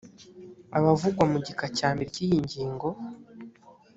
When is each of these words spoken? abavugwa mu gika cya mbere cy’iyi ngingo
abavugwa 0.77 1.23
mu 1.31 1.37
gika 1.45 1.65
cya 1.77 1.89
mbere 1.95 2.07
cy’iyi 2.13 2.37
ngingo 2.45 2.87